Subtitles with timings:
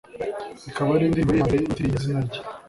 [0.69, 2.39] ikaba ari indirimbo ye ya mbere yitiriye izina rye